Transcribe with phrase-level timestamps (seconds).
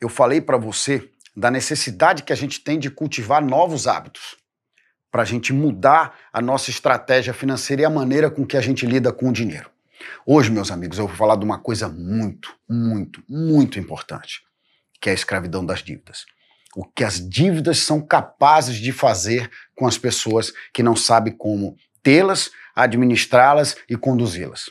[0.00, 4.36] eu falei para você da necessidade que a gente tem de cultivar novos hábitos
[5.10, 8.84] para a gente mudar a nossa estratégia financeira e a maneira com que a gente
[8.84, 9.70] lida com o dinheiro.
[10.26, 14.42] Hoje, meus amigos, eu vou falar de uma coisa muito, muito, muito importante,
[15.00, 16.26] que é a escravidão das dívidas.
[16.74, 21.76] O que as dívidas são capazes de fazer com as pessoas que não sabem como
[22.02, 24.68] tê-las, administrá-las e conduzi-las.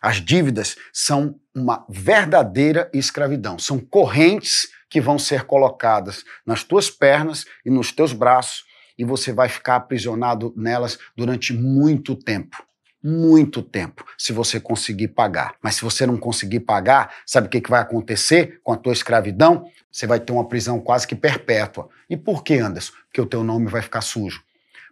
[0.00, 7.44] As dívidas são uma verdadeira escravidão, são correntes que vão ser colocadas nas tuas pernas
[7.64, 8.64] e nos teus braços
[8.98, 12.64] e você vai ficar aprisionado nelas durante muito tempo
[13.04, 15.56] muito tempo se você conseguir pagar.
[15.62, 19.70] Mas se você não conseguir pagar, sabe o que, vai acontecer com a tua escravidão?
[19.92, 21.90] Você vai ter uma prisão quase que perpétua.
[22.08, 22.94] E por que, Anderson?
[23.04, 24.42] Porque o teu nome vai ficar sujo.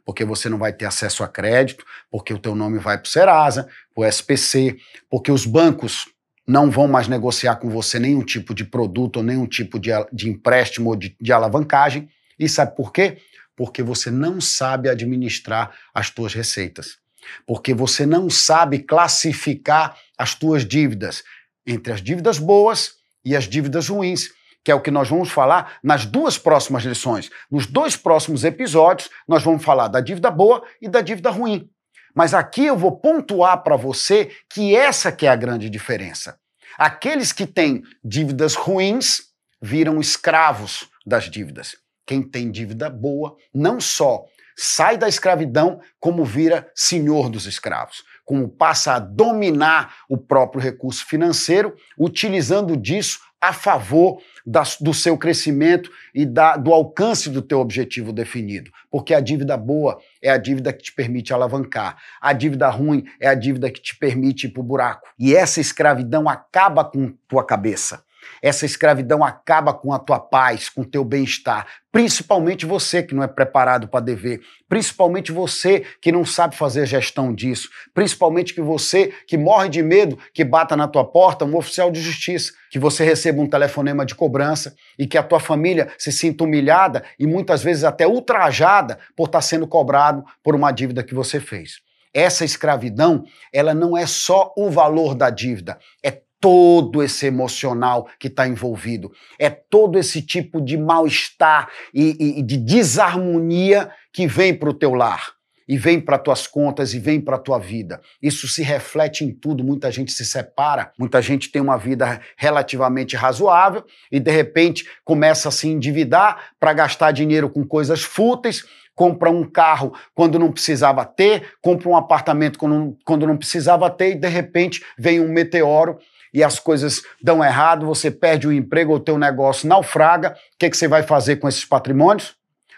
[0.04, 3.08] Porque você não vai ter acesso a crédito, porque o teu nome vai para o
[3.08, 4.76] Serasa, para o SPC,
[5.08, 6.11] porque os bancos
[6.46, 10.28] não vão mais negociar com você nenhum tipo de produto ou nenhum tipo de, de
[10.28, 12.08] empréstimo ou de, de alavancagem.
[12.38, 13.18] E sabe por quê?
[13.56, 17.02] Porque você não sabe administrar as tuas receitas
[17.46, 21.22] porque você não sabe classificar as tuas dívidas
[21.66, 24.30] entre as dívidas boas e as dívidas ruins,
[24.64, 27.30] que é o que nós vamos falar nas duas próximas lições.
[27.50, 31.68] Nos dois próximos episódios, nós vamos falar da dívida boa e da dívida ruim.
[32.14, 36.38] Mas aqui eu vou pontuar para você que essa que é a grande diferença.
[36.78, 41.76] Aqueles que têm dívidas ruins viram escravos das dívidas.
[42.06, 44.24] Quem tem dívida boa não só
[44.56, 51.04] sai da escravidão como vira senhor dos escravos, como passa a dominar o próprio recurso
[51.06, 57.58] financeiro, utilizando disso a favor da, do seu crescimento e da, do alcance do teu
[57.58, 58.70] objetivo definido.
[58.88, 63.26] Porque a dívida boa é a dívida que te permite alavancar, a dívida ruim é
[63.26, 65.08] a dívida que te permite ir para o buraco.
[65.18, 68.04] E essa escravidão acaba com tua cabeça.
[68.42, 73.22] Essa escravidão acaba com a tua paz, com o teu bem-estar, principalmente você que não
[73.22, 79.12] é preparado para dever, principalmente você que não sabe fazer gestão disso, principalmente que você
[79.26, 83.04] que morre de medo que bata na tua porta um oficial de justiça, que você
[83.04, 87.62] receba um telefonema de cobrança e que a tua família se sinta humilhada e muitas
[87.62, 91.80] vezes até ultrajada por estar sendo cobrado por uma dívida que você fez.
[92.14, 98.26] Essa escravidão, ela não é só o valor da dívida, é todo esse emocional que
[98.26, 104.68] está envolvido, é todo esse tipo de mal-estar e, e, de desarmonia que vem para
[104.68, 105.34] o teu lar.
[105.68, 108.00] E vem para tuas contas e vem para tua vida.
[108.20, 109.62] Isso se reflete em tudo.
[109.62, 115.48] Muita gente se separa, muita gente tem uma vida relativamente razoável e de repente começa
[115.48, 118.64] a se endividar para gastar dinheiro com coisas fúteis,
[118.94, 124.10] compra um carro quando não precisava ter, compra um apartamento quando, quando não precisava ter
[124.10, 125.98] e de repente vem um meteoro
[126.32, 130.70] e as coisas dão errado, você perde o emprego, o teu negócio naufraga, o que,
[130.70, 132.34] que você vai fazer com esses patrimônios?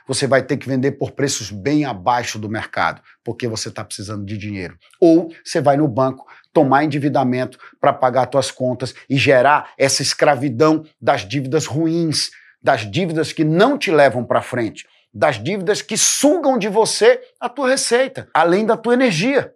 [0.07, 4.25] Você vai ter que vender por preços bem abaixo do mercado, porque você está precisando
[4.25, 4.77] de dinheiro.
[5.01, 10.85] Ou você vai no banco tomar endividamento para pagar suas contas e gerar essa escravidão
[11.01, 12.31] das dívidas ruins,
[12.63, 17.49] das dívidas que não te levam para frente, das dívidas que sugam de você a
[17.49, 19.53] tua receita, além da tua energia.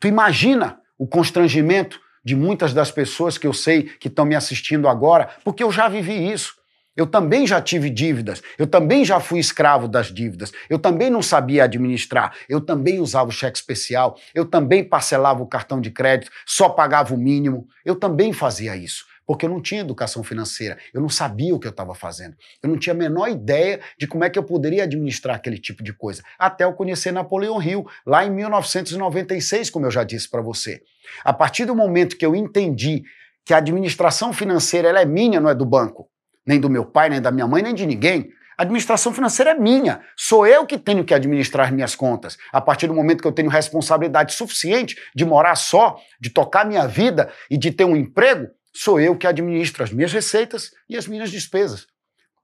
[0.00, 4.88] Tu imagina o constrangimento de muitas das pessoas que eu sei que estão me assistindo
[4.88, 6.54] agora, porque eu já vivi isso.
[6.96, 11.22] Eu também já tive dívidas, eu também já fui escravo das dívidas, eu também não
[11.22, 16.30] sabia administrar, eu também usava o cheque especial, eu também parcelava o cartão de crédito,
[16.44, 21.00] só pagava o mínimo, eu também fazia isso porque eu não tinha educação financeira, eu
[21.00, 24.24] não sabia o que eu estava fazendo, eu não tinha a menor ideia de como
[24.24, 28.24] é que eu poderia administrar aquele tipo de coisa, até eu conhecer Napoleão Hill, lá
[28.24, 30.82] em 1996, como eu já disse para você.
[31.22, 33.04] A partir do momento que eu entendi
[33.44, 36.08] que a administração financeira ela é minha, não é do banco,
[36.44, 38.30] nem do meu pai, nem da minha mãe, nem de ninguém.
[38.58, 40.00] A administração financeira é minha.
[40.16, 42.36] Sou eu que tenho que administrar minhas contas.
[42.52, 46.88] A partir do momento que eu tenho responsabilidade suficiente de morar só, de tocar minha
[46.88, 51.06] vida e de ter um emprego, sou eu que administro as minhas receitas e as
[51.06, 51.86] minhas despesas.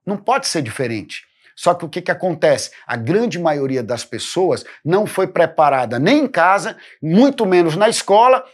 [0.05, 1.25] Não pode ser diferente.
[1.55, 2.71] Só que o que, que acontece?
[2.85, 8.45] A grande maioria das pessoas não foi preparada nem em casa, muito menos na escola,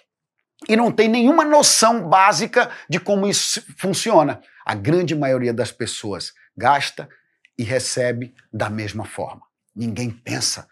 [0.70, 4.42] e não tem nenhuma noção básica de como isso funciona.
[4.66, 7.10] A grande maioria das pessoas gasta
[7.58, 9.42] e recebe da mesma forma.
[9.76, 10.68] Ninguém pensa.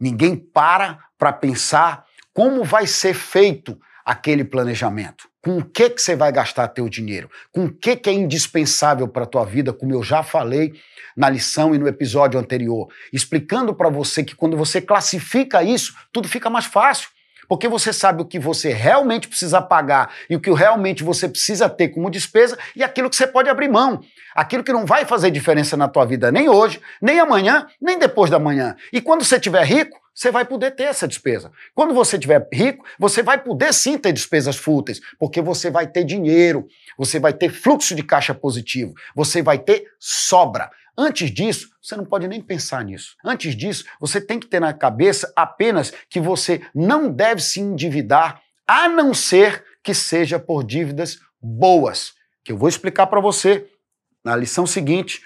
[0.00, 2.04] Ninguém para para pensar
[2.34, 5.28] como vai ser feito aquele planejamento.
[5.42, 7.28] Com o que, que você vai gastar teu dinheiro?
[7.50, 10.72] Com o que, que é indispensável para a tua vida, como eu já falei
[11.16, 16.28] na lição e no episódio anterior, explicando para você que quando você classifica isso, tudo
[16.28, 17.08] fica mais fácil.
[17.48, 21.68] Porque você sabe o que você realmente precisa pagar e o que realmente você precisa
[21.68, 24.00] ter como despesa e aquilo que você pode abrir mão.
[24.34, 28.30] Aquilo que não vai fazer diferença na tua vida nem hoje, nem amanhã, nem depois
[28.30, 28.76] da manhã.
[28.92, 31.50] E quando você estiver rico, você vai poder ter essa despesa.
[31.74, 36.04] Quando você estiver rico, você vai poder sim ter despesas fúteis, porque você vai ter
[36.04, 36.66] dinheiro,
[36.98, 40.70] você vai ter fluxo de caixa positivo, você vai ter sobra.
[40.96, 43.16] Antes disso, você não pode nem pensar nisso.
[43.24, 48.42] Antes disso, você tem que ter na cabeça apenas que você não deve se endividar,
[48.66, 52.12] a não ser que seja por dívidas boas,
[52.44, 53.66] que eu vou explicar para você
[54.24, 55.22] na lição seguinte.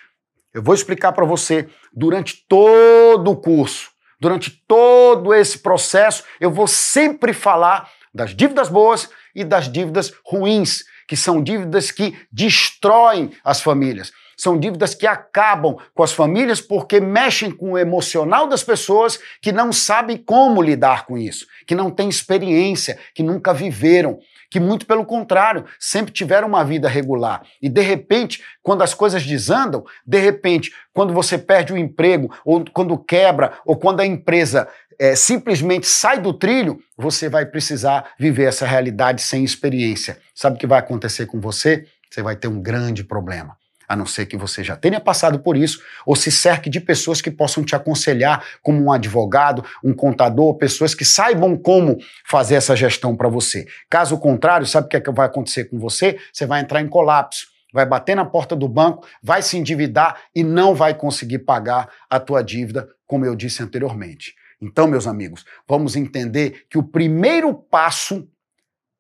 [0.55, 3.91] Eu vou explicar para você durante todo o curso,
[4.21, 10.85] durante todo esse processo, eu vou sempre falar das dívidas boas e das dívidas ruins,
[11.07, 14.13] que são dívidas que destroem as famílias.
[14.37, 19.51] São dívidas que acabam com as famílias porque mexem com o emocional das pessoas que
[19.51, 24.19] não sabem como lidar com isso, que não têm experiência, que nunca viveram,
[24.51, 27.43] que muito pelo contrário, sempre tiveram uma vida regular.
[27.61, 32.65] E de repente, quando as coisas desandam, de repente, quando você perde o emprego, ou
[32.73, 38.45] quando quebra, ou quando a empresa é, simplesmente sai do trilho, você vai precisar viver
[38.45, 40.19] essa realidade sem experiência.
[40.35, 41.87] Sabe o que vai acontecer com você?
[42.11, 43.57] Você vai ter um grande problema
[43.88, 47.21] a não ser que você já tenha passado por isso, ou se cerque de pessoas
[47.21, 52.75] que possam te aconselhar, como um advogado, um contador, pessoas que saibam como fazer essa
[52.75, 53.67] gestão para você.
[53.88, 56.19] Caso contrário, sabe o que, é que vai acontecer com você?
[56.33, 60.43] Você vai entrar em colapso, vai bater na porta do banco, vai se endividar e
[60.43, 64.35] não vai conseguir pagar a tua dívida, como eu disse anteriormente.
[64.61, 68.27] Então, meus amigos, vamos entender que o primeiro passo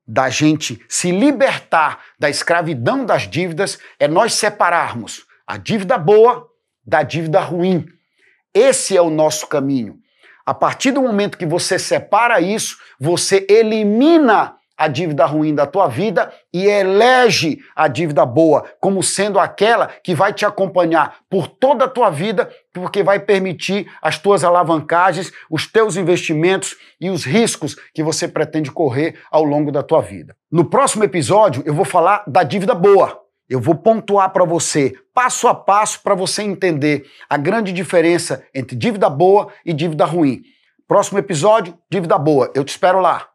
[0.06, 6.46] da gente se libertar da escravidão das dívidas é nós separarmos a dívida boa
[6.84, 7.86] da dívida ruim.
[8.54, 9.98] Esse é o nosso caminho.
[10.44, 15.88] A partir do momento que você separa isso, você elimina a dívida ruim da tua
[15.88, 21.86] vida e elege a dívida boa como sendo aquela que vai te acompanhar por toda
[21.86, 27.76] a tua vida, porque vai permitir as tuas alavancagens, os teus investimentos e os riscos
[27.94, 30.36] que você pretende correr ao longo da tua vida.
[30.50, 33.22] No próximo episódio, eu vou falar da dívida boa.
[33.48, 38.76] Eu vou pontuar para você, passo a passo, para você entender a grande diferença entre
[38.76, 40.42] dívida boa e dívida ruim.
[40.88, 42.50] Próximo episódio, dívida boa.
[42.54, 43.28] Eu te espero lá.